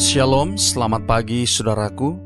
[0.00, 2.16] Shalom, selamat pagi saudaraku.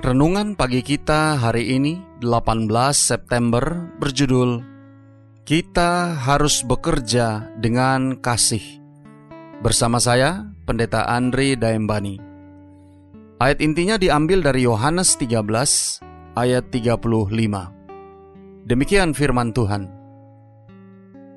[0.00, 4.64] Renungan pagi kita hari ini 18 September berjudul
[5.44, 8.80] Kita harus bekerja dengan kasih.
[9.60, 12.16] Bersama saya, Pendeta Andre Daembani.
[13.44, 16.00] Ayat intinya diambil dari Yohanes 13
[16.32, 17.28] ayat 35.
[18.64, 19.92] Demikian firman Tuhan.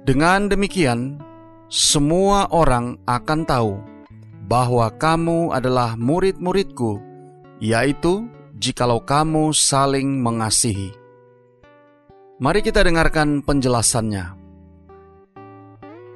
[0.08, 1.20] Dengan demikian,
[1.68, 3.89] semua orang akan tahu
[4.50, 6.98] bahwa kamu adalah murid-muridku,
[7.62, 8.26] yaitu
[8.58, 10.90] jikalau kamu saling mengasihi.
[12.42, 14.34] Mari kita dengarkan penjelasannya.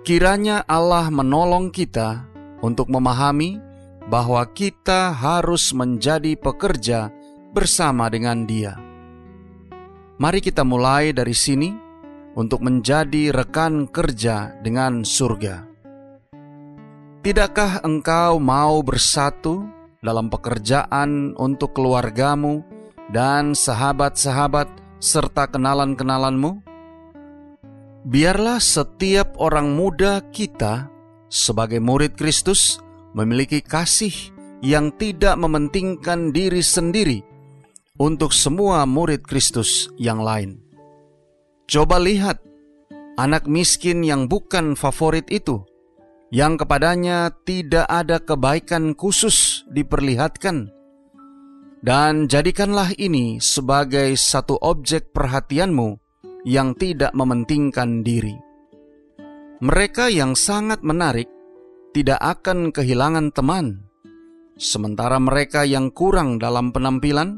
[0.01, 2.25] Kiranya Allah menolong kita
[2.65, 3.61] untuk memahami
[4.09, 7.13] bahwa kita harus menjadi pekerja
[7.53, 8.75] bersama dengan Dia.
[10.17, 11.69] Mari kita mulai dari sini
[12.33, 15.72] untuk menjadi rekan kerja dengan surga.
[17.23, 19.63] Tidakkah engkau mau bersatu
[20.03, 22.67] dalam pekerjaan untuk keluargamu
[23.15, 24.67] dan sahabat-sahabat
[24.99, 26.59] serta kenalan-kenalanmu?
[28.03, 30.91] Biarlah setiap orang muda kita
[31.31, 32.83] sebagai murid Kristus
[33.15, 34.11] memiliki kasih
[34.59, 37.23] yang tidak mementingkan diri sendiri
[38.03, 40.59] untuk semua murid Kristus yang lain.
[41.71, 42.43] Coba lihat
[43.15, 45.63] anak miskin yang bukan favorit itu
[46.33, 50.73] yang kepadanya tidak ada kebaikan khusus diperlihatkan.
[51.83, 55.93] Dan jadikanlah ini sebagai satu objek perhatianmu
[56.49, 58.33] yang tidak mementingkan diri.
[59.61, 61.29] Mereka yang sangat menarik
[61.93, 63.85] tidak akan kehilangan teman,
[64.57, 67.37] sementara mereka yang kurang dalam penampilan,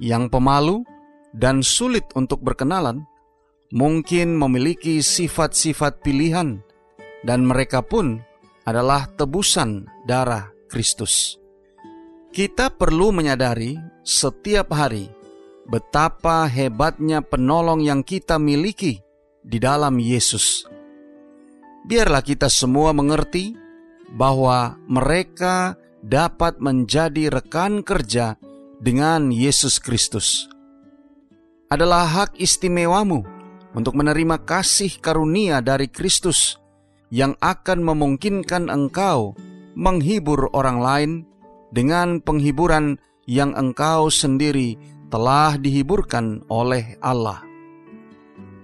[0.00, 0.80] yang pemalu,
[1.36, 3.04] dan sulit untuk berkenalan,
[3.76, 6.64] mungkin memiliki sifat-sifat pilihan
[7.22, 8.18] dan mereka pun
[8.66, 11.38] adalah tebusan darah Kristus.
[12.32, 15.06] Kita perlu menyadari setiap hari
[15.68, 18.98] betapa hebatnya penolong yang kita miliki
[19.42, 20.66] di dalam Yesus.
[21.82, 23.58] Biarlah kita semua mengerti
[24.14, 28.38] bahwa mereka dapat menjadi rekan kerja
[28.78, 30.48] dengan Yesus Kristus.
[31.68, 33.24] Adalah hak istimewamu
[33.72, 36.61] untuk menerima kasih karunia dari Kristus
[37.12, 39.36] yang akan memungkinkan engkau
[39.76, 41.10] menghibur orang lain
[41.68, 42.96] dengan penghiburan
[43.28, 44.80] yang engkau sendiri
[45.12, 47.44] telah dihiburkan oleh Allah.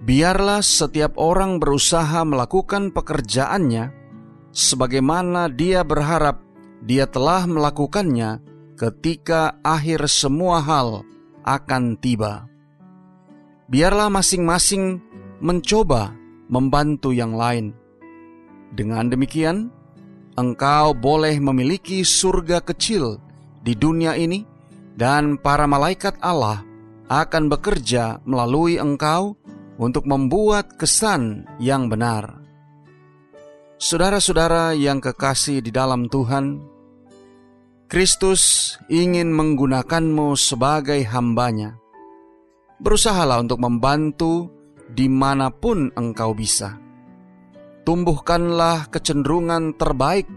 [0.01, 3.93] Biarlah setiap orang berusaha melakukan pekerjaannya
[4.49, 6.41] sebagaimana dia berharap
[6.81, 8.41] dia telah melakukannya
[8.73, 11.05] ketika akhir semua hal
[11.45, 12.49] akan tiba.
[13.69, 14.97] Biarlah masing-masing
[15.37, 16.17] mencoba
[16.49, 17.77] membantu yang lain
[18.73, 19.73] dengan demikian,
[20.37, 23.17] engkau boleh memiliki surga kecil
[23.65, 24.45] di dunia ini,
[24.95, 26.63] dan para malaikat Allah
[27.09, 29.35] akan bekerja melalui engkau
[29.79, 32.39] untuk membuat kesan yang benar.
[33.79, 36.59] Saudara-saudara yang kekasih di dalam Tuhan,
[37.87, 41.79] Kristus ingin menggunakanmu sebagai hambanya.
[42.83, 44.51] Berusahalah untuk membantu
[44.91, 46.88] di mana pun engkau bisa
[47.83, 50.27] tumbuhkanlah kecenderungan terbaik,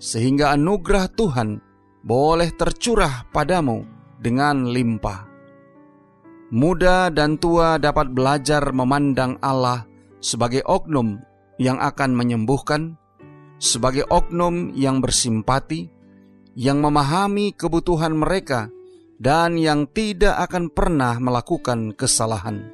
[0.00, 1.62] sehingga anugerah Tuhan
[2.04, 3.84] boleh tercurah padamu
[4.20, 5.30] dengan limpah.
[6.54, 9.88] Muda dan tua dapat belajar memandang Allah
[10.20, 11.18] sebagai oknum
[11.56, 13.00] yang akan menyembuhkan,
[13.58, 15.88] sebagai oknum yang bersimpati,
[16.54, 18.70] yang memahami kebutuhan mereka,
[19.18, 22.70] dan yang tidak akan pernah melakukan kesalahan.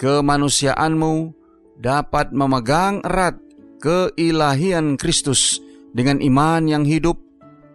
[0.00, 1.39] Kemanusiaanmu
[1.80, 3.40] dapat memegang erat
[3.80, 5.58] keilahian Kristus
[5.96, 7.16] dengan iman yang hidup,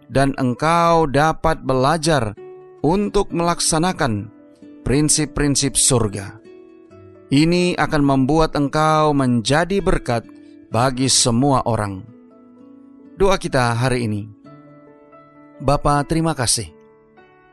[0.06, 2.38] dan engkau dapat belajar
[2.86, 4.30] untuk melaksanakan
[4.86, 6.38] prinsip-prinsip surga.
[7.26, 10.22] Ini akan membuat engkau menjadi berkat
[10.70, 12.06] bagi semua orang.
[13.18, 14.30] Doa kita hari ini.
[15.58, 16.70] Bapa, terima kasih.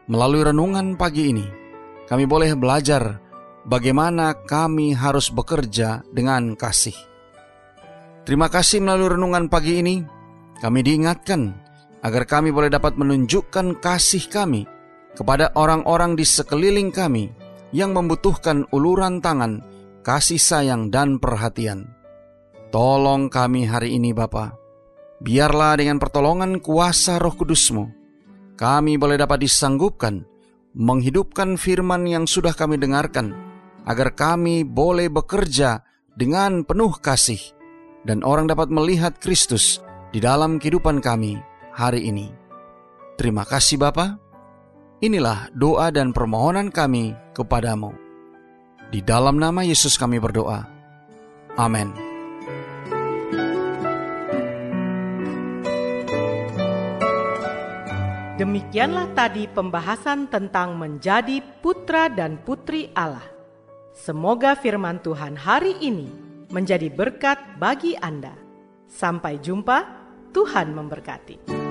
[0.06, 1.48] Melalui renungan pagi ini,
[2.06, 3.23] kami boleh belajar
[3.68, 6.96] bagaimana kami harus bekerja dengan kasih.
[8.24, 9.98] Terima kasih melalui renungan pagi ini,
[10.64, 11.52] Kami diingatkan
[12.08, 14.64] agar kami boleh dapat menunjukkan kasih kami
[15.12, 17.28] kepada orang-orang di sekeliling kami
[17.76, 19.60] yang membutuhkan uluran tangan,
[20.08, 21.92] kasih sayang, dan perhatian.
[22.72, 24.56] Tolong kami hari ini Bapa.
[25.20, 27.92] Biarlah dengan pertolongan kuasa roh kudusmu,
[28.56, 30.24] kami boleh dapat disanggupkan
[30.74, 33.36] menghidupkan firman yang sudah kami dengarkan,
[33.84, 35.84] agar kami boleh bekerja
[36.14, 37.40] dengan penuh kasih,
[38.08, 39.82] dan orang dapat melihat Kristus
[40.14, 41.42] di dalam kehidupan kami
[41.74, 42.30] hari ini.
[43.18, 44.18] Terima kasih Bapa.
[45.04, 47.92] Inilah doa dan permohonan kami kepadamu.
[48.94, 50.64] Di dalam nama Yesus kami berdoa.
[51.58, 52.14] Amin.
[58.34, 63.33] Demikianlah tadi pembahasan tentang menjadi putra dan putri Allah.
[63.94, 66.10] Semoga firman Tuhan hari ini
[66.50, 68.34] menjadi berkat bagi Anda.
[68.90, 69.86] Sampai jumpa,
[70.34, 71.63] Tuhan memberkati.